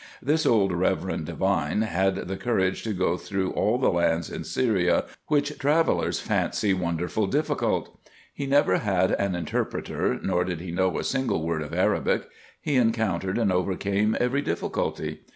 This 0.19 0.47
old 0.47 0.73
reverend 0.73 1.27
divine 1.27 1.83
had 1.83 2.15
the 2.15 2.35
courage 2.35 2.81
to 2.85 2.91
go 2.93 3.17
through 3.17 3.51
all 3.51 3.77
the 3.77 3.91
lands 3.91 4.31
in 4.31 4.43
Syria, 4.43 5.05
which 5.27 5.59
travellers 5.59 6.19
fancy 6.19 6.73
wonderful 6.73 7.27
difficult. 7.27 7.99
He 8.33 8.47
never 8.47 8.79
had 8.79 9.11
an 9.11 9.35
in 9.35 9.45
terpreter, 9.45 10.19
nor 10.23 10.43
did 10.43 10.59
he 10.59 10.71
know 10.71 10.97
a 10.97 11.03
single 11.03 11.45
word 11.45 11.61
of 11.61 11.71
Arabic. 11.71 12.27
He 12.59 12.77
encountered 12.77 13.37
and 13.37 13.51
overcame 13.51 14.17
every 14.19 14.41
difficulty. 14.41 15.19